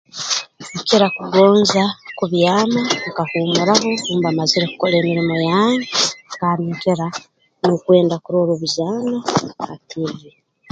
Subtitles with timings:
[0.79, 1.83] Nkira kugonza
[2.17, 5.87] kubyama nkahuumuraho obu mba mazire kukora emirimo yange
[6.39, 7.07] kandi nkira
[7.63, 9.17] n'okwenda kurora obuzaano
[9.63, 10.29] ha tiivi